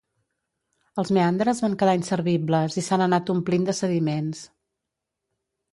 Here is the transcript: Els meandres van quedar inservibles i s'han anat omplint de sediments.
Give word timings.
Els 1.03 1.11
meandres 1.17 1.61
van 1.65 1.75
quedar 1.83 1.95
inservibles 1.99 2.81
i 2.83 2.85
s'han 2.89 3.07
anat 3.09 3.31
omplint 3.37 3.69
de 3.69 3.79
sediments. 3.83 4.45